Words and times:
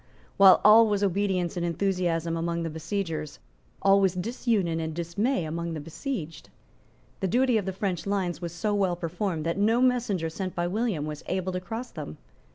While 0.37 0.61
all 0.63 0.87
was 0.87 1.03
obedience 1.03 1.55
and 1.55 1.63
enthusiasm 1.63 2.35
among 2.35 2.63
the 2.63 2.71
besiegers, 2.71 3.37
all 3.83 4.01
was 4.01 4.15
disunion 4.15 4.79
and 4.79 4.95
dismay 4.95 5.45
among 5.45 5.75
the 5.75 5.79
besieged. 5.79 6.49
The 7.19 7.27
duty 7.27 7.55
of 7.59 7.65
the 7.67 7.71
French 7.71 8.07
lines 8.07 8.41
was 8.41 8.51
so 8.51 8.73
well 8.73 8.95
performed 8.95 9.45
that 9.45 9.59
no 9.59 9.79
messenger 9.79 10.31
sent 10.31 10.55
by 10.55 10.65
William 10.65 11.05
was 11.05 11.21
able 11.27 11.51
to 11.51 11.61
cross 11.61 11.91
them. 11.91 12.17